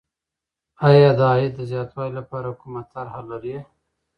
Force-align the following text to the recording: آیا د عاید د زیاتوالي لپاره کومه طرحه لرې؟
آیا 0.87 1.09
د 1.17 1.21
عاید 1.31 1.51
د 1.57 1.61
زیاتوالي 1.71 2.13
لپاره 2.19 2.49
کومه 2.61 2.81
طرحه 2.91 3.21
لرې؟ 3.29 3.57